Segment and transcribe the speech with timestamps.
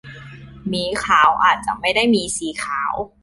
[0.67, 2.93] หมีขาว อาจจะไม่ได้มีสีขาว